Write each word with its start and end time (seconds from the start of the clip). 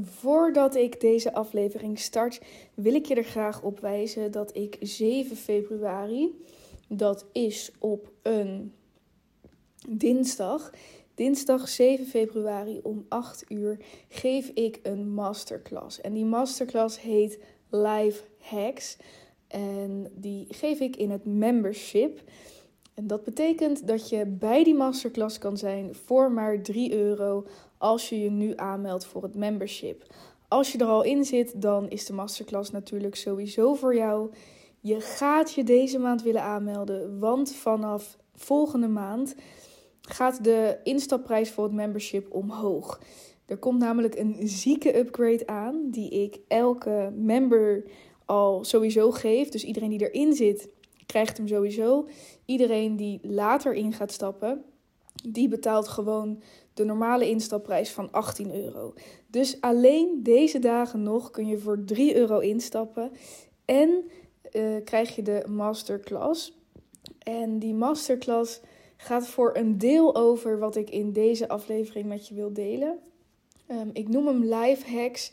Voordat 0.00 0.74
ik 0.74 1.00
deze 1.00 1.34
aflevering 1.34 1.98
start, 1.98 2.40
wil 2.74 2.94
ik 2.94 3.06
je 3.06 3.14
er 3.14 3.24
graag 3.24 3.62
op 3.62 3.80
wijzen 3.80 4.30
dat 4.30 4.56
ik 4.56 4.76
7 4.80 5.36
februari, 5.36 6.42
dat 6.88 7.26
is 7.32 7.72
op 7.78 8.12
een 8.22 8.72
dinsdag, 9.88 10.70
dinsdag 11.14 11.68
7 11.68 12.06
februari 12.06 12.80
om 12.82 13.06
8 13.08 13.44
uur, 13.48 13.78
geef 14.08 14.48
ik 14.48 14.80
een 14.82 15.14
masterclass. 15.14 16.00
En 16.00 16.12
die 16.12 16.24
masterclass 16.24 17.00
heet 17.00 17.38
Live 17.70 18.22
Hacks. 18.38 18.96
En 19.48 20.12
die 20.14 20.46
geef 20.48 20.80
ik 20.80 20.96
in 20.96 21.10
het 21.10 21.24
membership. 21.24 22.20
En 22.94 23.06
dat 23.06 23.24
betekent 23.24 23.86
dat 23.86 24.08
je 24.08 24.26
bij 24.26 24.64
die 24.64 24.74
masterclass 24.74 25.38
kan 25.38 25.56
zijn 25.56 25.94
voor 25.94 26.32
maar 26.32 26.62
3 26.62 26.94
euro 26.94 27.46
als 27.78 28.08
je 28.08 28.20
je 28.20 28.30
nu 28.30 28.52
aanmeldt 28.56 29.06
voor 29.06 29.22
het 29.22 29.34
membership. 29.34 30.06
Als 30.48 30.72
je 30.72 30.78
er 30.78 30.86
al 30.86 31.02
in 31.02 31.24
zit, 31.24 31.62
dan 31.62 31.90
is 31.90 32.06
de 32.06 32.12
masterclass 32.12 32.70
natuurlijk 32.70 33.14
sowieso 33.14 33.74
voor 33.74 33.94
jou. 33.94 34.30
Je 34.80 35.00
gaat 35.00 35.52
je 35.52 35.64
deze 35.64 35.98
maand 35.98 36.22
willen 36.22 36.42
aanmelden, 36.42 37.18
want 37.18 37.54
vanaf 37.54 38.16
volgende 38.34 38.88
maand 38.88 39.34
gaat 40.00 40.44
de 40.44 40.78
instapprijs 40.82 41.50
voor 41.50 41.64
het 41.64 41.72
membership 41.72 42.34
omhoog. 42.34 43.00
Er 43.46 43.58
komt 43.58 43.78
namelijk 43.78 44.18
een 44.18 44.36
zieke 44.42 44.98
upgrade 44.98 45.46
aan 45.46 45.90
die 45.90 46.10
ik 46.10 46.40
elke 46.48 47.12
member 47.16 47.84
al 48.24 48.64
sowieso 48.64 49.10
geef. 49.10 49.48
Dus 49.48 49.64
iedereen 49.64 49.90
die 49.90 50.10
erin 50.10 50.32
zit, 50.32 50.68
krijgt 51.12 51.36
hem 51.36 51.48
sowieso. 51.48 52.08
Iedereen 52.44 52.96
die 52.96 53.18
later 53.22 53.74
in 53.74 53.92
gaat 53.92 54.12
stappen, 54.12 54.64
die 55.28 55.48
betaalt 55.48 55.88
gewoon 55.88 56.42
de 56.74 56.84
normale 56.84 57.28
instapprijs 57.28 57.90
van 57.90 58.10
18 58.10 58.54
euro. 58.54 58.94
Dus 59.26 59.60
alleen 59.60 60.22
deze 60.22 60.58
dagen 60.58 61.02
nog 61.02 61.30
kun 61.30 61.46
je 61.46 61.58
voor 61.58 61.84
3 61.84 62.16
euro 62.16 62.38
instappen. 62.38 63.10
En 63.64 64.04
uh, 64.52 64.76
krijg 64.84 65.16
je 65.16 65.22
de 65.22 65.44
masterclass. 65.48 66.58
En 67.18 67.58
die 67.58 67.74
masterclass 67.74 68.60
gaat 68.96 69.26
voor 69.26 69.56
een 69.56 69.78
deel 69.78 70.16
over 70.16 70.58
wat 70.58 70.76
ik 70.76 70.90
in 70.90 71.12
deze 71.12 71.48
aflevering 71.48 72.06
met 72.06 72.28
je 72.28 72.34
wil 72.34 72.52
delen. 72.52 72.98
Um, 73.70 73.90
ik 73.92 74.08
noem 74.08 74.26
hem 74.26 74.44
live 74.44 74.96
hacks. 74.96 75.32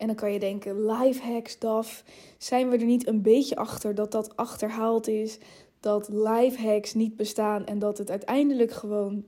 En 0.00 0.06
dan 0.06 0.16
kan 0.16 0.32
je 0.32 0.38
denken, 0.38 0.86
live 0.86 1.22
hacks, 1.22 1.58
DAF. 1.58 2.04
Zijn 2.38 2.68
we 2.68 2.76
er 2.76 2.84
niet 2.84 3.06
een 3.06 3.22
beetje 3.22 3.56
achter 3.56 3.94
dat 3.94 4.12
dat 4.12 4.36
achterhaald 4.36 5.08
is? 5.08 5.38
Dat 5.80 6.08
live 6.08 6.62
hacks 6.62 6.94
niet 6.94 7.16
bestaan 7.16 7.66
en 7.66 7.78
dat 7.78 7.98
het 7.98 8.10
uiteindelijk 8.10 8.72
gewoon 8.72 9.24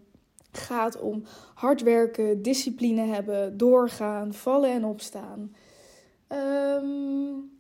gaat 0.53 1.01
om 1.01 1.23
hard 1.55 1.83
werken, 1.83 2.43
discipline 2.43 3.01
hebben, 3.01 3.57
doorgaan, 3.57 4.35
vallen 4.35 4.71
en 4.71 4.85
opstaan. 4.85 5.55
Um, 6.29 7.51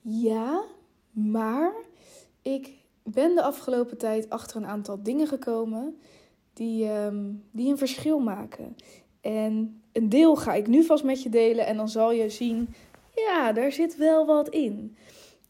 ja, 0.00 0.64
maar 1.10 1.72
ik 2.42 2.70
ben 3.02 3.34
de 3.34 3.42
afgelopen 3.42 3.98
tijd 3.98 4.30
achter 4.30 4.56
een 4.56 4.66
aantal 4.66 5.02
dingen 5.02 5.26
gekomen 5.26 5.98
die, 6.52 6.90
um, 6.90 7.44
die 7.50 7.70
een 7.70 7.78
verschil 7.78 8.18
maken. 8.18 8.76
En 9.20 9.82
een 9.94 10.08
deel 10.08 10.36
ga 10.36 10.54
ik 10.54 10.66
nu 10.66 10.84
vast 10.84 11.04
met 11.04 11.22
je 11.22 11.28
delen 11.28 11.66
en 11.66 11.76
dan 11.76 11.88
zal 11.88 12.12
je 12.12 12.28
zien, 12.28 12.74
ja, 13.14 13.52
daar 13.52 13.72
zit 13.72 13.96
wel 13.96 14.26
wat 14.26 14.48
in. 14.48 14.96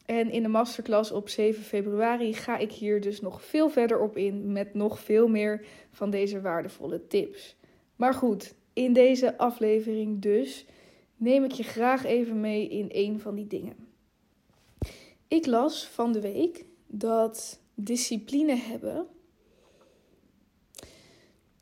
En 0.05 0.31
in 0.31 0.43
de 0.43 0.49
masterclass 0.49 1.11
op 1.11 1.29
7 1.29 1.63
februari 1.63 2.33
ga 2.33 2.57
ik 2.57 2.71
hier 2.71 3.01
dus 3.01 3.21
nog 3.21 3.43
veel 3.43 3.69
verder 3.69 3.99
op 3.99 4.17
in 4.17 4.51
met 4.51 4.73
nog 4.73 4.99
veel 4.99 5.27
meer 5.27 5.65
van 5.91 6.09
deze 6.09 6.41
waardevolle 6.41 7.07
tips. 7.07 7.55
Maar 7.95 8.13
goed, 8.13 8.53
in 8.73 8.93
deze 8.93 9.37
aflevering 9.37 10.21
dus 10.21 10.65
neem 11.17 11.43
ik 11.43 11.51
je 11.51 11.63
graag 11.63 12.05
even 12.05 12.39
mee 12.39 12.67
in 12.67 12.85
een 12.89 13.19
van 13.19 13.35
die 13.35 13.47
dingen. 13.47 13.75
Ik 15.27 15.45
las 15.45 15.85
van 15.85 16.11
de 16.11 16.21
week 16.21 16.65
dat 16.87 17.59
discipline 17.73 18.55
hebben. 18.55 19.07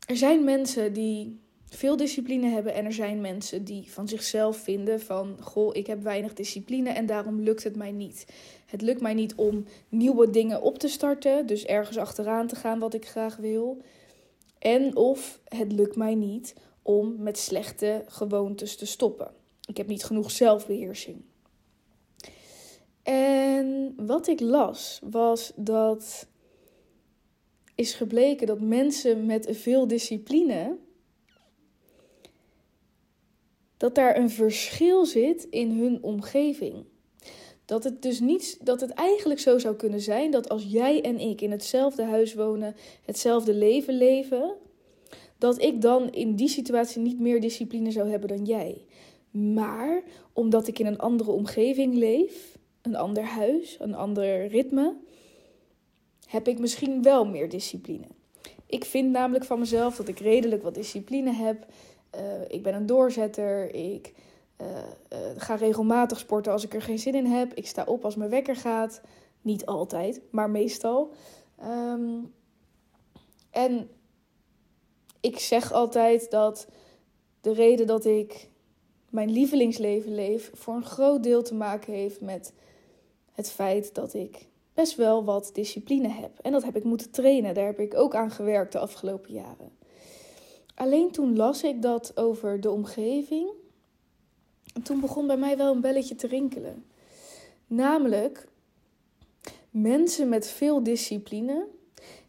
Er 0.06 0.16
zijn 0.16 0.44
mensen 0.44 0.92
die 0.92 1.42
veel 1.76 1.96
discipline 1.96 2.48
hebben 2.48 2.74
en 2.74 2.84
er 2.84 2.92
zijn 2.92 3.20
mensen 3.20 3.64
die 3.64 3.92
van 3.92 4.08
zichzelf 4.08 4.56
vinden 4.56 5.00
van 5.00 5.36
goh, 5.40 5.76
ik 5.76 5.86
heb 5.86 6.02
weinig 6.02 6.34
discipline 6.34 6.90
en 6.90 7.06
daarom 7.06 7.40
lukt 7.40 7.64
het 7.64 7.76
mij 7.76 7.92
niet. 7.92 8.26
Het 8.66 8.82
lukt 8.82 9.00
mij 9.00 9.14
niet 9.14 9.34
om 9.34 9.64
nieuwe 9.88 10.30
dingen 10.30 10.62
op 10.62 10.78
te 10.78 10.88
starten, 10.88 11.46
dus 11.46 11.64
ergens 11.64 11.96
achteraan 11.96 12.46
te 12.46 12.56
gaan 12.56 12.78
wat 12.78 12.94
ik 12.94 13.06
graag 13.06 13.36
wil. 13.36 13.82
En 14.58 14.96
of 14.96 15.40
het 15.44 15.72
lukt 15.72 15.96
mij 15.96 16.14
niet 16.14 16.54
om 16.82 17.14
met 17.18 17.38
slechte 17.38 18.04
gewoontes 18.06 18.76
te 18.76 18.86
stoppen. 18.86 19.30
Ik 19.66 19.76
heb 19.76 19.86
niet 19.86 20.04
genoeg 20.04 20.30
zelfbeheersing. 20.30 21.22
En 23.02 23.94
wat 23.96 24.26
ik 24.26 24.40
las 24.40 25.00
was 25.10 25.52
dat 25.56 26.26
is 27.74 27.94
gebleken 27.94 28.46
dat 28.46 28.60
mensen 28.60 29.26
met 29.26 29.48
veel 29.50 29.86
discipline 29.86 30.76
dat 33.84 33.94
daar 33.94 34.16
een 34.16 34.30
verschil 34.30 35.06
zit 35.06 35.46
in 35.50 35.70
hun 35.70 36.02
omgeving. 36.02 36.84
Dat 37.64 37.84
het 37.84 38.02
dus 38.02 38.20
niet, 38.20 38.58
dat 38.62 38.80
het 38.80 38.90
eigenlijk 38.90 39.40
zo 39.40 39.58
zou 39.58 39.74
kunnen 39.76 40.00
zijn 40.00 40.30
dat 40.30 40.48
als 40.48 40.64
jij 40.68 41.02
en 41.02 41.18
ik 41.18 41.40
in 41.40 41.50
hetzelfde 41.50 42.02
huis 42.02 42.34
wonen, 42.34 42.76
hetzelfde 43.04 43.54
leven 43.54 43.94
leven, 43.94 44.54
dat 45.38 45.62
ik 45.62 45.80
dan 45.80 46.12
in 46.12 46.34
die 46.34 46.48
situatie 46.48 47.00
niet 47.00 47.20
meer 47.20 47.40
discipline 47.40 47.90
zou 47.90 48.10
hebben 48.10 48.28
dan 48.28 48.44
jij. 48.44 48.84
Maar 49.30 50.02
omdat 50.32 50.68
ik 50.68 50.78
in 50.78 50.86
een 50.86 50.98
andere 50.98 51.30
omgeving 51.30 51.94
leef, 51.94 52.58
een 52.82 52.96
ander 52.96 53.24
huis, 53.24 53.76
een 53.80 53.94
ander 53.94 54.46
ritme, 54.46 54.94
heb 56.26 56.48
ik 56.48 56.58
misschien 56.58 57.02
wel 57.02 57.26
meer 57.26 57.48
discipline. 57.48 58.06
Ik 58.66 58.84
vind 58.84 59.10
namelijk 59.10 59.44
van 59.44 59.58
mezelf 59.58 59.96
dat 59.96 60.08
ik 60.08 60.18
redelijk 60.18 60.62
wat 60.62 60.74
discipline 60.74 61.32
heb. 61.32 61.66
Uh, 62.18 62.22
ik 62.48 62.62
ben 62.62 62.74
een 62.74 62.86
doorzetter. 62.86 63.74
Ik 63.74 64.14
uh, 64.60 64.66
uh, 64.68 65.18
ga 65.36 65.54
regelmatig 65.54 66.18
sporten 66.18 66.52
als 66.52 66.64
ik 66.64 66.74
er 66.74 66.82
geen 66.82 66.98
zin 66.98 67.14
in 67.14 67.26
heb. 67.26 67.54
Ik 67.54 67.66
sta 67.66 67.84
op 67.84 68.04
als 68.04 68.16
mijn 68.16 68.30
wekker 68.30 68.56
gaat. 68.56 69.00
Niet 69.42 69.66
altijd, 69.66 70.20
maar 70.30 70.50
meestal. 70.50 71.12
Um, 71.62 72.32
en 73.50 73.90
ik 75.20 75.38
zeg 75.38 75.72
altijd 75.72 76.30
dat 76.30 76.66
de 77.40 77.52
reden 77.52 77.86
dat 77.86 78.04
ik 78.04 78.48
mijn 79.10 79.30
lievelingsleven 79.30 80.14
leef 80.14 80.50
voor 80.54 80.74
een 80.74 80.84
groot 80.84 81.22
deel 81.22 81.42
te 81.42 81.54
maken 81.54 81.92
heeft 81.92 82.20
met 82.20 82.52
het 83.32 83.50
feit 83.50 83.94
dat 83.94 84.14
ik 84.14 84.48
best 84.74 84.96
wel 84.96 85.24
wat 85.24 85.50
discipline 85.52 86.08
heb. 86.08 86.38
En 86.42 86.52
dat 86.52 86.64
heb 86.64 86.76
ik 86.76 86.84
moeten 86.84 87.10
trainen. 87.10 87.54
Daar 87.54 87.66
heb 87.66 87.78
ik 87.78 87.94
ook 87.94 88.14
aan 88.14 88.30
gewerkt 88.30 88.72
de 88.72 88.78
afgelopen 88.78 89.32
jaren. 89.32 89.72
Alleen 90.84 91.10
toen 91.10 91.36
las 91.36 91.62
ik 91.62 91.82
dat 91.82 92.16
over 92.16 92.60
de 92.60 92.70
omgeving. 92.70 93.48
En 94.74 94.82
toen 94.82 95.00
begon 95.00 95.26
bij 95.26 95.36
mij 95.36 95.56
wel 95.56 95.74
een 95.74 95.80
belletje 95.80 96.14
te 96.14 96.26
rinkelen. 96.26 96.84
Namelijk, 97.66 98.48
mensen 99.70 100.28
met 100.28 100.46
veel 100.48 100.82
discipline 100.82 101.66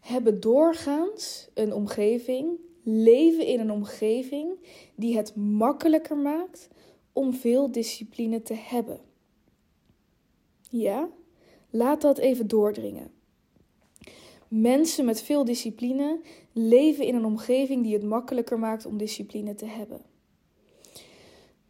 hebben 0.00 0.40
doorgaans 0.40 1.48
een 1.54 1.72
omgeving, 1.72 2.58
leven 2.82 3.46
in 3.46 3.60
een 3.60 3.70
omgeving 3.70 4.58
die 4.94 5.16
het 5.16 5.34
makkelijker 5.34 6.16
maakt 6.16 6.68
om 7.12 7.34
veel 7.34 7.72
discipline 7.72 8.42
te 8.42 8.54
hebben. 8.54 9.00
Ja, 10.70 11.08
laat 11.70 12.00
dat 12.00 12.18
even 12.18 12.48
doordringen. 12.48 13.10
Mensen 14.48 15.04
met 15.04 15.22
veel 15.22 15.44
discipline 15.44 16.20
leven 16.52 17.04
in 17.04 17.14
een 17.14 17.24
omgeving 17.24 17.82
die 17.82 17.94
het 17.94 18.04
makkelijker 18.04 18.58
maakt 18.58 18.86
om 18.86 18.96
discipline 18.96 19.54
te 19.54 19.66
hebben. 19.66 20.00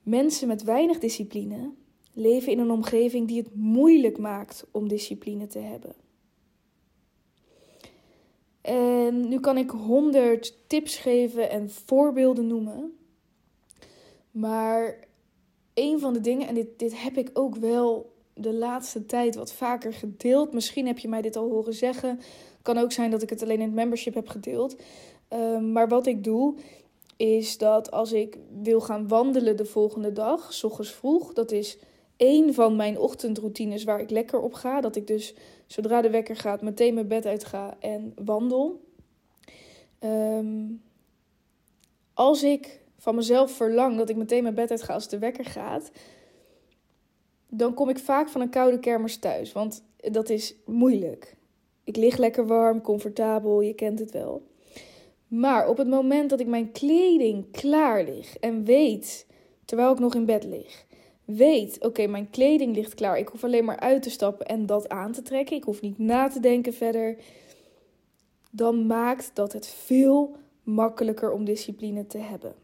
Mensen 0.02 0.48
met 0.48 0.62
weinig 0.62 0.98
discipline 0.98 1.70
leven 2.12 2.52
in 2.52 2.58
een 2.58 2.70
omgeving 2.70 3.28
die 3.28 3.38
het 3.38 3.54
moeilijk 3.54 4.18
maakt 4.18 4.66
om 4.70 4.88
discipline 4.88 5.46
te 5.46 5.58
hebben. 5.58 5.94
En 8.60 9.28
nu 9.28 9.40
kan 9.40 9.56
ik 9.56 9.70
honderd 9.70 10.58
tips 10.66 10.96
geven 10.96 11.50
en 11.50 11.70
voorbeelden 11.70 12.46
noemen. 12.46 12.96
Maar 14.30 15.08
een 15.74 16.00
van 16.00 16.12
de 16.12 16.20
dingen, 16.20 16.48
en 16.48 16.54
dit, 16.54 16.78
dit 16.78 17.02
heb 17.02 17.16
ik 17.16 17.30
ook 17.32 17.56
wel 17.56 18.14
de 18.34 18.52
laatste 18.52 19.06
tijd 19.06 19.34
wat 19.34 19.52
vaker 19.52 19.92
gedeeld. 19.92 20.52
Misschien 20.52 20.86
heb 20.86 20.98
je 20.98 21.08
mij 21.08 21.22
dit 21.22 21.36
al 21.36 21.50
horen 21.50 21.74
zeggen. 21.74 22.20
Kan 22.66 22.78
ook 22.78 22.92
zijn 22.92 23.10
dat 23.10 23.22
ik 23.22 23.30
het 23.30 23.42
alleen 23.42 23.60
in 23.60 23.66
het 23.66 23.74
membership 23.74 24.14
heb 24.14 24.28
gedeeld. 24.28 24.76
Um, 25.28 25.72
maar 25.72 25.88
wat 25.88 26.06
ik 26.06 26.24
doe, 26.24 26.54
is 27.16 27.58
dat 27.58 27.90
als 27.90 28.12
ik 28.12 28.38
wil 28.62 28.80
gaan 28.80 29.08
wandelen 29.08 29.56
de 29.56 29.64
volgende 29.64 30.12
dag, 30.12 30.52
s 30.52 30.64
ochtends 30.64 30.92
vroeg, 30.92 31.32
dat 31.32 31.52
is 31.52 31.78
één 32.16 32.54
van 32.54 32.76
mijn 32.76 32.98
ochtendroutines 32.98 33.84
waar 33.84 34.00
ik 34.00 34.10
lekker 34.10 34.40
op 34.40 34.54
ga. 34.54 34.80
Dat 34.80 34.96
ik 34.96 35.06
dus 35.06 35.34
zodra 35.66 36.00
de 36.00 36.10
wekker 36.10 36.36
gaat, 36.36 36.62
meteen 36.62 36.94
mijn 36.94 37.08
bed 37.08 37.26
uit 37.26 37.44
ga 37.44 37.76
en 37.80 38.12
wandel. 38.24 38.80
Um, 40.00 40.82
als 42.14 42.42
ik 42.42 42.80
van 42.98 43.14
mezelf 43.14 43.50
verlang 43.50 43.96
dat 43.96 44.08
ik 44.08 44.16
meteen 44.16 44.42
mijn 44.42 44.54
bed 44.54 44.70
uit 44.70 44.82
ga 44.82 44.94
als 44.94 45.08
de 45.08 45.18
wekker 45.18 45.44
gaat, 45.44 45.90
dan 47.48 47.74
kom 47.74 47.88
ik 47.88 47.98
vaak 47.98 48.28
van 48.28 48.40
een 48.40 48.50
koude 48.50 48.78
kermis 48.78 49.16
thuis. 49.16 49.52
Want 49.52 49.82
dat 49.96 50.28
is 50.28 50.54
moeilijk. 50.64 51.35
Ik 51.86 51.96
lig 51.96 52.16
lekker 52.16 52.46
warm, 52.46 52.80
comfortabel, 52.80 53.60
je 53.60 53.74
kent 53.74 53.98
het 53.98 54.10
wel. 54.10 54.42
Maar 55.26 55.68
op 55.68 55.76
het 55.76 55.88
moment 55.88 56.30
dat 56.30 56.40
ik 56.40 56.46
mijn 56.46 56.72
kleding 56.72 57.50
klaar 57.50 58.04
lig 58.04 58.36
en 58.38 58.64
weet, 58.64 59.26
terwijl 59.64 59.92
ik 59.92 59.98
nog 59.98 60.14
in 60.14 60.24
bed 60.24 60.44
lig, 60.44 60.84
weet, 61.24 61.84
oké, 61.84 62.06
mijn 62.06 62.30
kleding 62.30 62.74
ligt 62.74 62.94
klaar. 62.94 63.18
Ik 63.18 63.28
hoef 63.28 63.44
alleen 63.44 63.64
maar 63.64 63.80
uit 63.80 64.02
te 64.02 64.10
stappen 64.10 64.46
en 64.46 64.66
dat 64.66 64.88
aan 64.88 65.12
te 65.12 65.22
trekken. 65.22 65.56
Ik 65.56 65.64
hoef 65.64 65.80
niet 65.80 65.98
na 65.98 66.28
te 66.28 66.40
denken 66.40 66.74
verder. 66.74 67.16
Dan 68.50 68.86
maakt 68.86 69.30
dat 69.34 69.52
het 69.52 69.66
veel 69.66 70.36
makkelijker 70.62 71.32
om 71.32 71.44
discipline 71.44 72.06
te 72.06 72.18
hebben. 72.18 72.54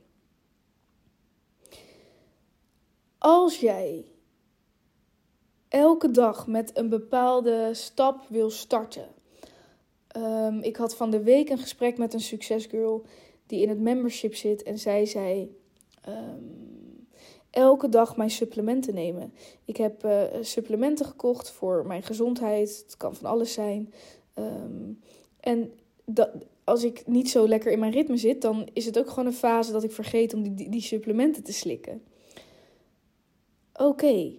Als 3.18 3.60
jij 3.60 4.04
elke 5.72 6.10
dag 6.10 6.46
met 6.46 6.70
een 6.74 6.88
bepaalde 6.88 7.68
stap 7.72 8.24
wil 8.28 8.50
starten. 8.50 9.06
Um, 10.16 10.60
ik 10.60 10.76
had 10.76 10.96
van 10.96 11.10
de 11.10 11.22
week 11.22 11.48
een 11.50 11.58
gesprek 11.58 11.98
met 11.98 12.14
een 12.14 12.20
succesgirl 12.20 13.04
die 13.46 13.62
in 13.62 13.68
het 13.68 13.80
membership 13.80 14.34
zit 14.34 14.62
en 14.62 14.78
zij 14.78 15.06
zei: 15.06 15.56
um, 16.08 17.06
elke 17.50 17.88
dag 17.88 18.16
mijn 18.16 18.30
supplementen 18.30 18.94
nemen. 18.94 19.34
Ik 19.64 19.76
heb 19.76 20.04
uh, 20.04 20.22
supplementen 20.40 21.06
gekocht 21.06 21.50
voor 21.50 21.86
mijn 21.86 22.02
gezondheid. 22.02 22.82
Het 22.86 22.96
kan 22.96 23.14
van 23.14 23.30
alles 23.30 23.52
zijn. 23.52 23.92
Um, 24.34 25.00
en 25.40 25.72
dat, 26.04 26.30
als 26.64 26.84
ik 26.84 27.06
niet 27.06 27.30
zo 27.30 27.48
lekker 27.48 27.72
in 27.72 27.78
mijn 27.78 27.92
ritme 27.92 28.16
zit, 28.16 28.42
dan 28.42 28.68
is 28.72 28.84
het 28.84 28.98
ook 28.98 29.08
gewoon 29.08 29.26
een 29.26 29.32
fase 29.32 29.72
dat 29.72 29.82
ik 29.82 29.92
vergeet 29.92 30.34
om 30.34 30.42
die, 30.42 30.68
die 30.68 30.80
supplementen 30.80 31.42
te 31.42 31.52
slikken. 31.52 32.02
Oké, 33.74 34.32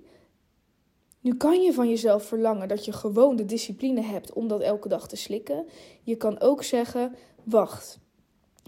nu 1.24 1.36
kan 1.36 1.62
je 1.62 1.74
van 1.74 1.90
jezelf 1.90 2.24
verlangen 2.24 2.68
dat 2.68 2.86
je 2.86 2.92
gewoon 2.92 3.36
de 3.36 3.46
discipline 3.46 4.02
hebt 4.02 4.34
om 4.34 4.48
dat 4.48 4.62
elke 4.62 4.88
dag 4.88 5.08
te 5.08 5.16
slikken. 5.16 5.66
Je 6.02 6.16
kan 6.16 6.40
ook 6.40 6.64
zeggen: 6.64 7.16
wacht, 7.44 8.00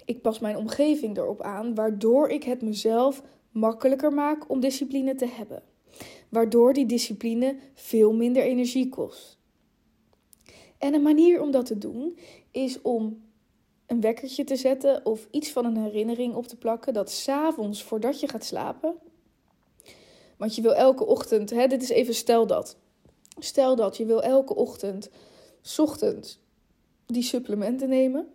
ik 0.06 0.22
pas 0.22 0.40
mijn 0.40 0.58
omgeving 0.58 1.18
erop 1.18 1.42
aan, 1.42 1.76
waardoor 1.76 2.30
ik 2.30 2.44
het 2.44 2.62
mezelf 2.62 3.24
makkelijker 3.52 4.14
maak 4.14 4.50
om 4.50 4.60
discipline 4.60 5.16
te 5.16 5.28
hebben. 5.28 5.64
Waardoor 6.30 6.74
die 6.74 6.86
discipline 6.86 7.56
veel 7.74 8.14
minder 8.14 8.44
energie 8.44 8.90
kost. 8.90 9.40
En 10.78 10.94
een 10.94 11.02
manier 11.02 11.42
om 11.42 11.52
dat 11.52 11.66
te 11.66 11.78
doen 11.78 12.18
is 12.52 12.82
om 12.82 13.24
een 13.86 14.02
wekkertje 14.02 14.44
te 14.44 14.56
zetten 14.56 15.06
of 15.06 15.28
iets 15.32 15.52
van 15.52 15.66
een 15.66 15.78
herinnering 15.78 16.34
op 16.34 16.48
te 16.48 16.58
plakken 16.58 16.94
dat 16.94 17.12
s'avonds 17.12 17.84
voordat 17.84 18.20
je 18.20 18.28
gaat 18.28 18.46
slapen 18.46 18.96
want 20.38 20.56
je 20.56 20.62
wil 20.62 20.74
elke 20.74 21.06
ochtend, 21.06 21.50
hè, 21.50 21.68
dit 21.68 21.82
is 21.82 21.90
even 21.90 22.16
stel 22.16 22.48
dat. 22.48 22.78
Stel 23.40 23.76
dat 23.76 23.98
je 23.98 24.06
wil 24.06 24.24
elke 24.24 24.56
ochtend, 24.56 25.10
ochtends, 25.78 26.40
die 27.06 27.24
supplementen 27.24 27.90
nemen. 27.90 28.28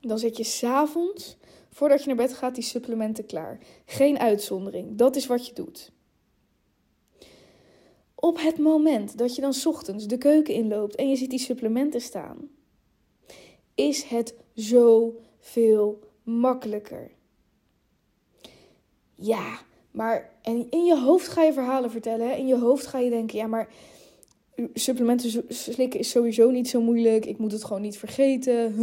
Dan 0.00 0.18
zet 0.18 0.36
je 0.36 0.44
s'avonds, 0.44 1.36
voordat 1.70 2.00
je 2.00 2.06
naar 2.06 2.16
bed 2.16 2.32
gaat, 2.32 2.54
die 2.54 2.64
supplementen 2.64 3.26
klaar. 3.26 3.58
Geen 3.84 4.18
uitzondering. 4.18 4.96
Dat 4.98 5.16
is 5.16 5.26
wat 5.26 5.46
je 5.46 5.52
doet. 5.52 5.92
Op 8.14 8.40
het 8.40 8.58
moment 8.58 9.18
dat 9.18 9.34
je 9.34 9.40
dan 9.40 9.54
ochtends 9.64 10.06
de 10.06 10.18
keuken 10.18 10.54
inloopt 10.54 10.94
en 10.94 11.08
je 11.08 11.16
ziet 11.16 11.30
die 11.30 11.38
supplementen 11.38 12.00
staan, 12.00 12.48
is 13.74 14.02
het 14.02 14.34
zo 14.54 15.16
veel 15.38 16.00
makkelijker. 16.22 17.10
Ja, 19.14 19.58
maar 19.96 20.30
en 20.42 20.66
in 20.70 20.84
je 20.84 20.98
hoofd 20.98 21.28
ga 21.28 21.42
je 21.42 21.52
verhalen 21.52 21.90
vertellen. 21.90 22.36
In 22.36 22.46
je 22.46 22.58
hoofd 22.58 22.86
ga 22.86 22.98
je 22.98 23.10
denken, 23.10 23.38
ja, 23.38 23.46
maar 23.46 23.68
supplementen 24.74 25.44
slikken 25.48 26.00
is 26.00 26.10
sowieso 26.10 26.50
niet 26.50 26.68
zo 26.68 26.80
moeilijk. 26.80 27.26
Ik 27.26 27.38
moet 27.38 27.52
het 27.52 27.64
gewoon 27.64 27.82
niet 27.82 27.98
vergeten. 27.98 28.74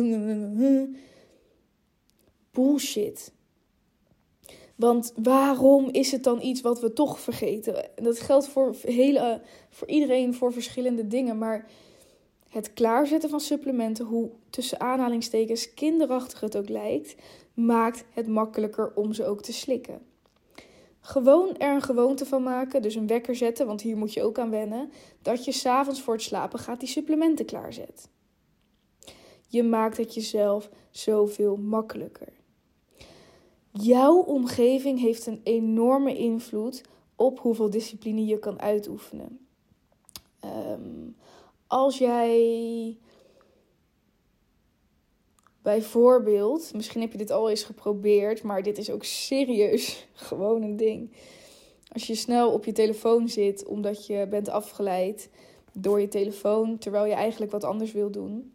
Bullshit. 2.51 3.31
Want 4.75 5.13
waarom 5.15 5.89
is 5.91 6.11
het 6.11 6.23
dan 6.23 6.41
iets 6.41 6.61
wat 6.61 6.81
we 6.81 6.93
toch 6.93 7.19
vergeten? 7.19 7.89
Dat 7.95 8.19
geldt 8.19 8.47
voor, 8.47 8.75
hele, 8.81 9.41
voor 9.69 9.87
iedereen 9.87 10.33
voor 10.33 10.53
verschillende 10.53 11.07
dingen. 11.07 11.37
Maar 11.37 11.67
het 12.49 12.73
klaarzetten 12.73 13.29
van 13.29 13.39
supplementen, 13.39 14.05
hoe 14.05 14.29
tussen 14.49 14.79
aanhalingstekens 14.79 15.73
kinderachtig 15.73 16.39
het 16.39 16.57
ook 16.57 16.69
lijkt, 16.69 17.15
maakt 17.53 18.03
het 18.09 18.27
makkelijker 18.27 18.91
om 18.95 19.13
ze 19.13 19.25
ook 19.25 19.41
te 19.41 19.53
slikken. 19.53 20.11
Gewoon 21.05 21.57
er 21.57 21.73
een 21.75 21.81
gewoonte 21.81 22.25
van 22.25 22.43
maken, 22.43 22.81
dus 22.81 22.95
een 22.95 23.07
wekker 23.07 23.35
zetten, 23.35 23.65
want 23.65 23.81
hier 23.81 23.97
moet 23.97 24.13
je 24.13 24.23
ook 24.23 24.39
aan 24.39 24.49
wennen, 24.49 24.91
dat 25.21 25.45
je 25.45 25.51
s'avonds 25.51 26.01
voor 26.01 26.13
het 26.13 26.23
slapen 26.23 26.59
gaat 26.59 26.79
die 26.79 26.89
supplementen 26.89 27.45
klaarzet. 27.45 28.09
Je 29.47 29.63
maakt 29.63 29.97
het 29.97 30.13
jezelf 30.13 30.69
zoveel 30.89 31.55
makkelijker. 31.55 32.33
Jouw 33.71 34.17
omgeving 34.17 34.99
heeft 34.99 35.25
een 35.25 35.41
enorme 35.43 36.17
invloed 36.17 36.81
op 37.15 37.39
hoeveel 37.39 37.69
discipline 37.69 38.25
je 38.25 38.39
kan 38.39 38.61
uitoefenen. 38.61 39.47
Ehm, 40.39 41.09
als 41.67 41.97
jij 41.97 42.97
Bijvoorbeeld, 45.63 46.73
misschien 46.73 47.01
heb 47.01 47.11
je 47.11 47.17
dit 47.17 47.31
al 47.31 47.49
eens 47.49 47.63
geprobeerd, 47.63 48.43
maar 48.43 48.63
dit 48.63 48.77
is 48.77 48.89
ook 48.89 49.03
serieus 49.03 50.07
gewoon 50.13 50.61
een 50.61 50.77
ding. 50.77 51.11
Als 51.91 52.07
je 52.07 52.15
snel 52.15 52.51
op 52.51 52.65
je 52.65 52.71
telefoon 52.71 53.29
zit 53.29 53.65
omdat 53.65 54.07
je 54.07 54.27
bent 54.29 54.49
afgeleid 54.49 55.29
door 55.73 56.01
je 56.01 56.07
telefoon 56.07 56.77
terwijl 56.77 57.05
je 57.05 57.13
eigenlijk 57.13 57.51
wat 57.51 57.63
anders 57.63 57.91
wil 57.91 58.11
doen, 58.11 58.53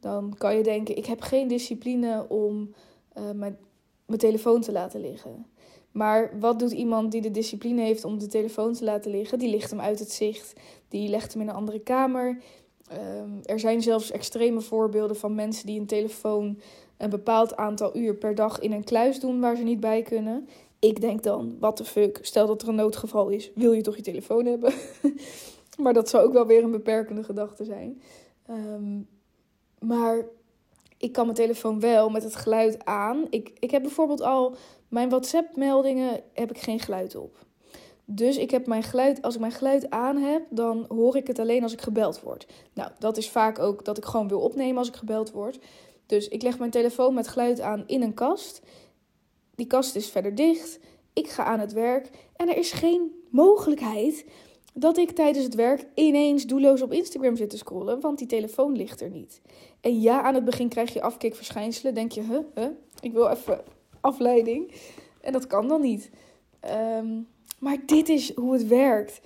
dan 0.00 0.34
kan 0.38 0.56
je 0.56 0.62
denken: 0.62 0.96
ik 0.96 1.06
heb 1.06 1.20
geen 1.20 1.48
discipline 1.48 2.26
om 2.28 2.74
uh, 3.18 3.30
mijn, 3.30 3.58
mijn 4.06 4.18
telefoon 4.18 4.60
te 4.60 4.72
laten 4.72 5.00
liggen. 5.00 5.46
Maar 5.92 6.38
wat 6.40 6.58
doet 6.58 6.72
iemand 6.72 7.12
die 7.12 7.20
de 7.20 7.30
discipline 7.30 7.82
heeft 7.82 8.04
om 8.04 8.18
de 8.18 8.26
telefoon 8.26 8.72
te 8.72 8.84
laten 8.84 9.10
liggen? 9.10 9.38
Die 9.38 9.48
ligt 9.48 9.70
hem 9.70 9.80
uit 9.80 9.98
het 9.98 10.10
zicht, 10.10 10.52
die 10.88 11.08
legt 11.08 11.32
hem 11.32 11.42
in 11.42 11.48
een 11.48 11.54
andere 11.54 11.80
kamer, 11.80 12.42
Ehm, 12.88 13.30
er 13.42 13.60
zijn 13.60 13.82
zelfs 13.82 14.10
extreme 14.10 14.60
voorbeelden 14.60 15.16
van 15.16 15.34
mensen 15.34 15.66
die 15.66 15.80
een 15.80 15.86
telefoon 15.86 16.58
een 16.96 17.10
bepaald 17.10 17.56
aantal 17.56 17.96
uur 17.96 18.14
per 18.14 18.34
dag 18.34 18.60
in 18.60 18.72
een 18.72 18.84
kluis 18.84 19.20
doen 19.20 19.40
waar 19.40 19.56
ze 19.56 19.62
niet 19.62 19.80
bij 19.80 20.02
kunnen. 20.02 20.48
Ik 20.78 21.00
denk 21.00 21.22
dan, 21.22 21.56
what 21.60 21.76
the 21.76 21.84
fuck, 21.84 22.18
stel 22.22 22.46
dat 22.46 22.62
er 22.62 22.68
een 22.68 22.74
noodgeval 22.74 23.28
is, 23.28 23.50
wil 23.54 23.72
je 23.72 23.82
toch 23.82 23.96
je 23.96 24.02
telefoon 24.02 24.46
hebben? 24.46 24.72
maar 25.82 25.92
dat 25.92 26.08
zou 26.08 26.26
ook 26.26 26.32
wel 26.32 26.46
weer 26.46 26.64
een 26.64 26.70
beperkende 26.70 27.24
gedachte 27.24 27.64
zijn. 27.64 28.02
Ehm, 28.46 29.00
maar 29.78 30.24
ik 30.98 31.12
kan 31.12 31.24
mijn 31.24 31.36
telefoon 31.36 31.80
wel 31.80 32.10
met 32.10 32.22
het 32.22 32.36
geluid 32.36 32.84
aan. 32.84 33.26
Ik, 33.30 33.52
ik 33.58 33.70
heb 33.70 33.82
bijvoorbeeld 33.82 34.20
al 34.20 34.56
mijn 34.88 35.08
WhatsApp-meldingen 35.08 36.20
heb 36.32 36.50
ik 36.50 36.58
geen 36.58 36.80
geluid 36.80 37.16
op. 37.16 37.45
Dus 38.08 38.36
ik 38.36 38.50
heb 38.50 38.66
mijn 38.66 38.82
geluid, 38.82 39.22
als 39.22 39.34
ik 39.34 39.40
mijn 39.40 39.52
geluid 39.52 39.90
aan 39.90 40.16
heb, 40.16 40.42
dan 40.50 40.84
hoor 40.88 41.16
ik 41.16 41.26
het 41.26 41.38
alleen 41.38 41.62
als 41.62 41.72
ik 41.72 41.80
gebeld 41.80 42.20
word. 42.20 42.46
Nou, 42.72 42.90
dat 42.98 43.16
is 43.16 43.30
vaak 43.30 43.58
ook 43.58 43.84
dat 43.84 43.96
ik 43.96 44.04
gewoon 44.04 44.28
wil 44.28 44.40
opnemen 44.40 44.78
als 44.78 44.88
ik 44.88 44.96
gebeld 44.96 45.30
word. 45.30 45.58
Dus 46.06 46.28
ik 46.28 46.42
leg 46.42 46.58
mijn 46.58 46.70
telefoon 46.70 47.14
met 47.14 47.28
geluid 47.28 47.60
aan 47.60 47.84
in 47.86 48.02
een 48.02 48.14
kast. 48.14 48.60
Die 49.54 49.66
kast 49.66 49.96
is 49.96 50.08
verder 50.08 50.34
dicht. 50.34 50.78
Ik 51.12 51.28
ga 51.28 51.44
aan 51.44 51.60
het 51.60 51.72
werk. 51.72 52.10
En 52.36 52.48
er 52.48 52.56
is 52.56 52.72
geen 52.72 53.24
mogelijkheid 53.30 54.24
dat 54.74 54.96
ik 54.96 55.10
tijdens 55.10 55.44
het 55.44 55.54
werk 55.54 55.86
ineens 55.94 56.46
doelloos 56.46 56.82
op 56.82 56.92
Instagram 56.92 57.36
zit 57.36 57.50
te 57.50 57.56
scrollen, 57.56 58.00
want 58.00 58.18
die 58.18 58.26
telefoon 58.26 58.76
ligt 58.76 59.00
er 59.00 59.10
niet. 59.10 59.40
En 59.80 60.00
ja, 60.00 60.22
aan 60.22 60.34
het 60.34 60.44
begin 60.44 60.68
krijg 60.68 60.92
je 60.92 61.02
afkikverschijnselen. 61.02 61.94
Denk 61.94 62.12
je, 62.12 62.22
huh, 62.22 62.38
huh, 62.54 62.68
ik 63.00 63.12
wil 63.12 63.28
even 63.28 63.60
afleiding. 64.00 64.72
En 65.20 65.32
dat 65.32 65.46
kan 65.46 65.68
dan 65.68 65.80
niet. 65.80 66.10
Um, 66.98 67.28
maar 67.58 67.86
dit 67.86 68.08
is 68.08 68.34
hoe 68.34 68.52
het 68.52 68.66
werkt. 68.66 69.20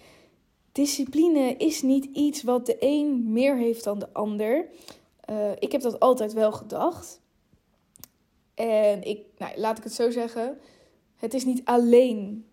Discipline 0.73 1.57
is 1.57 1.83
niet 1.83 2.05
iets 2.05 2.43
wat 2.43 2.67
de 2.67 2.77
een 2.79 3.33
meer 3.33 3.57
heeft 3.57 3.85
dan 3.85 3.99
de 3.99 4.13
ander. 4.13 4.67
Uh, 5.31 5.51
ik 5.59 5.73
heb 5.73 5.81
dat 5.81 6.01
altijd 6.01 6.33
wel 6.33 6.53
gedacht. 6.53 7.21
En 8.55 9.03
ik, 9.03 9.25
nou, 9.39 9.59
laat 9.59 9.79
ik 9.79 9.85
het 9.85 9.93
zo 9.93 10.11
zeggen. 10.11 10.59
Het 11.17 11.35
is 11.35 11.45
niet 11.45 11.61
alleen 11.65 12.45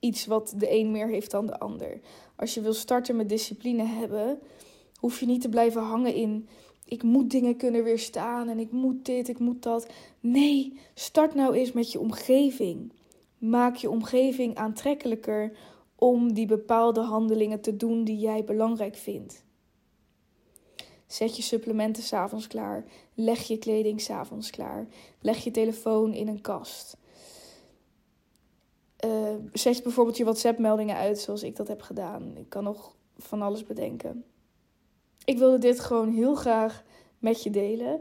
iets 0.00 0.26
wat 0.26 0.54
de 0.56 0.78
een 0.78 0.90
meer 0.90 1.08
heeft 1.08 1.30
dan 1.30 1.46
de 1.46 1.58
ander. 1.58 2.00
Als 2.36 2.54
je 2.54 2.60
wil 2.60 2.74
starten 2.74 3.16
met 3.16 3.28
discipline 3.28 3.84
hebben, 3.84 4.38
hoef 4.96 5.20
je 5.20 5.26
niet 5.26 5.40
te 5.40 5.48
blijven 5.48 5.82
hangen 5.82 6.14
in. 6.14 6.48
Ik 6.84 7.02
moet 7.02 7.30
dingen 7.30 7.56
kunnen 7.56 7.84
weerstaan 7.84 8.48
en 8.48 8.58
ik 8.58 8.70
moet 8.70 9.04
dit, 9.04 9.28
ik 9.28 9.38
moet 9.38 9.62
dat. 9.62 9.86
Nee, 10.20 10.78
start 10.94 11.34
nou 11.34 11.54
eens 11.54 11.72
met 11.72 11.92
je 11.92 12.00
omgeving. 12.00 12.92
Maak 13.42 13.76
je 13.76 13.90
omgeving 13.90 14.56
aantrekkelijker 14.56 15.56
om 15.94 16.32
die 16.32 16.46
bepaalde 16.46 17.00
handelingen 17.00 17.60
te 17.60 17.76
doen 17.76 18.04
die 18.04 18.18
jij 18.18 18.44
belangrijk 18.44 18.96
vindt. 18.96 19.44
Zet 21.06 21.36
je 21.36 21.42
supplementen 21.42 22.02
s'avonds 22.02 22.46
klaar. 22.46 22.84
Leg 23.14 23.42
je 23.42 23.58
kleding 23.58 24.00
s'avonds 24.00 24.50
klaar. 24.50 24.86
Leg 25.20 25.44
je 25.44 25.50
telefoon 25.50 26.14
in 26.14 26.28
een 26.28 26.40
kast. 26.40 26.96
Uh, 29.04 29.34
zet 29.52 29.82
bijvoorbeeld 29.82 30.16
je 30.16 30.24
WhatsApp-meldingen 30.24 30.96
uit 30.96 31.18
zoals 31.18 31.42
ik 31.42 31.56
dat 31.56 31.68
heb 31.68 31.82
gedaan. 31.82 32.36
Ik 32.36 32.48
kan 32.48 32.64
nog 32.64 32.94
van 33.18 33.42
alles 33.42 33.64
bedenken. 33.64 34.24
Ik 35.24 35.38
wilde 35.38 35.58
dit 35.58 35.80
gewoon 35.80 36.10
heel 36.10 36.34
graag 36.34 36.84
met 37.18 37.42
je 37.42 37.50
delen. 37.50 38.00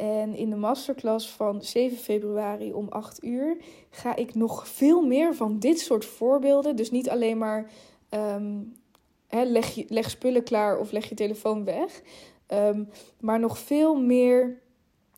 En 0.00 0.34
in 0.34 0.50
de 0.50 0.56
masterclass 0.56 1.30
van 1.30 1.62
7 1.62 1.98
februari 1.98 2.72
om 2.72 2.88
8 2.88 3.24
uur 3.24 3.56
ga 3.90 4.16
ik 4.16 4.34
nog 4.34 4.68
veel 4.68 5.02
meer 5.02 5.34
van 5.34 5.58
dit 5.58 5.78
soort 5.78 6.04
voorbeelden. 6.04 6.76
Dus 6.76 6.90
niet 6.90 7.10
alleen 7.10 7.38
maar 7.38 7.70
um, 8.10 8.72
leg, 9.28 9.74
je, 9.74 9.84
leg 9.88 10.10
spullen 10.10 10.42
klaar 10.42 10.78
of 10.78 10.90
leg 10.90 11.08
je 11.08 11.14
telefoon 11.14 11.64
weg. 11.64 12.02
Um, 12.48 12.88
maar 13.20 13.40
nog 13.40 13.58
veel 13.58 13.94
meer 14.00 14.60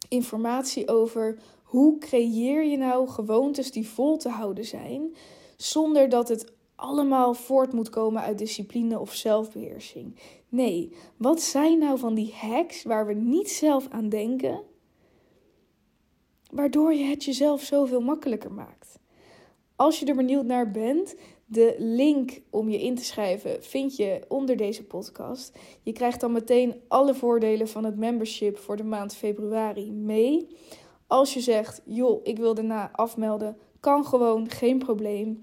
informatie 0.09 0.89
over 0.89 1.39
hoe 1.63 1.99
creëer 1.99 2.65
je 2.65 2.77
nou 2.77 3.09
gewoontes 3.09 3.73
die 3.73 3.89
vol 3.89 4.17
te 4.17 4.29
houden 4.29 4.65
zijn, 4.65 5.17
zonder 5.57 6.09
dat 6.09 6.29
het 6.29 6.53
allemaal 6.77 7.35
voort 7.35 7.73
moet 7.73 7.91
komen 7.91 8.23
uit 8.23 8.39
discipline 8.39 8.99
of 8.99 9.15
zelfbeheersing. 9.15 10.19
Nee, 10.49 10.93
wat 11.17 11.41
zijn 11.41 11.79
nou 11.79 11.99
van 11.99 12.15
die 12.15 12.35
hacks 12.35 12.83
waar 12.83 13.07
we 13.07 13.15
niet 13.15 13.51
zelf 13.51 13.89
aan 13.89 14.09
denken, 14.09 14.71
waardoor 16.53 16.95
je 16.95 17.05
het 17.05 17.25
jezelf 17.25 17.63
zoveel 17.63 18.01
makkelijker 18.01 18.53
maakt? 18.53 18.99
Als 19.77 19.99
je 19.99 20.07
er 20.07 20.15
benieuwd 20.15 20.45
naar 20.45 20.71
bent, 20.71 21.15
de 21.47 21.75
link 21.79 22.41
om 22.51 22.69
je 22.69 22.83
in 22.83 22.95
te 22.95 23.05
schrijven 23.05 23.63
vind 23.63 23.97
je 23.97 24.21
onder 24.29 24.57
deze 24.57 24.85
podcast. 24.85 25.59
Je 25.83 25.93
krijgt 25.93 26.21
dan 26.21 26.33
meteen 26.33 26.81
alle 26.89 27.15
voordelen 27.15 27.69
van 27.69 27.85
het 27.85 27.97
membership 27.97 28.59
voor 28.59 28.77
de 28.77 28.85
maand 28.85 29.15
februari 29.15 29.93
mee. 29.93 30.49
Als 31.07 31.35
je 31.35 31.41
zegt, 31.41 31.83
joh, 31.85 32.21
ik 32.23 32.39
wil 32.39 32.55
daarna 32.55 32.91
afmelden, 32.93 33.57
kan 33.81 34.05
gewoon, 34.05 34.51
geen 34.51 34.79
probleem. 34.79 35.43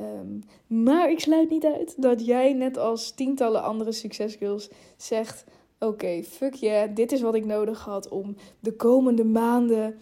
Um, 0.00 0.42
maar 0.66 1.10
ik 1.10 1.20
sluit 1.20 1.50
niet 1.50 1.64
uit 1.64 2.02
dat 2.02 2.26
jij, 2.26 2.52
net 2.52 2.78
als 2.78 3.10
tientallen 3.10 3.62
andere 3.62 3.92
succesgirls, 3.92 4.70
zegt: 4.96 5.44
Oké, 5.78 6.22
fuck 6.22 6.54
yeah, 6.54 6.94
dit 6.94 7.12
is 7.12 7.20
wat 7.20 7.34
ik 7.34 7.44
nodig 7.44 7.84
had 7.84 8.08
om 8.08 8.36
de 8.60 8.72
komende 8.72 9.24
maanden 9.24 9.98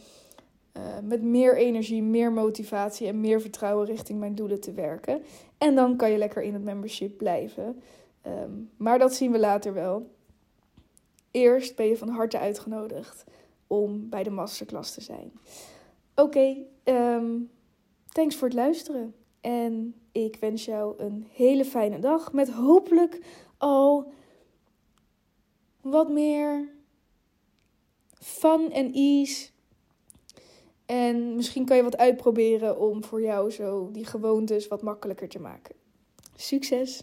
uh, 0.76 0.82
met 1.02 1.22
meer 1.22 1.56
energie, 1.56 2.02
meer 2.02 2.32
motivatie 2.32 3.06
en 3.06 3.20
meer 3.20 3.40
vertrouwen 3.40 3.86
richting 3.86 4.18
mijn 4.18 4.34
doelen 4.34 4.60
te 4.60 4.72
werken. 4.72 5.22
En 5.58 5.74
dan 5.74 5.96
kan 5.96 6.10
je 6.10 6.18
lekker 6.18 6.42
in 6.42 6.54
het 6.54 6.64
membership 6.64 7.16
blijven. 7.18 7.82
Um, 8.26 8.70
maar 8.76 8.98
dat 8.98 9.14
zien 9.14 9.32
we 9.32 9.38
later 9.38 9.74
wel. 9.74 10.10
Eerst 11.30 11.76
ben 11.76 11.86
je 11.86 11.96
van 11.96 12.08
harte 12.08 12.38
uitgenodigd 12.38 13.24
om 13.66 14.08
bij 14.08 14.22
de 14.22 14.30
masterclass 14.30 14.94
te 14.94 15.00
zijn. 15.00 15.32
Oké, 16.14 16.56
ehm, 16.82 17.38
thanks 18.08 18.36
voor 18.36 18.48
het 18.48 18.56
luisteren. 18.56 19.14
En 19.40 19.94
ik 20.12 20.36
wens 20.36 20.64
jou 20.64 21.02
een 21.02 21.26
hele 21.32 21.64
fijne 21.64 21.98
dag 21.98 22.32
met 22.32 22.50
hopelijk 22.50 23.20
al 23.58 24.12
wat 25.80 26.10
meer 26.10 26.68
fun 28.14 28.72
en 28.72 28.92
ease. 28.92 29.51
En 30.92 31.34
misschien 31.36 31.64
kan 31.64 31.76
je 31.76 31.82
wat 31.82 31.96
uitproberen 31.96 32.78
om 32.78 33.04
voor 33.04 33.22
jou 33.22 33.50
zo 33.50 33.90
die 33.92 34.04
gewoontes 34.04 34.68
wat 34.68 34.82
makkelijker 34.82 35.28
te 35.28 35.40
maken. 35.40 35.74
Succes! 36.36 37.02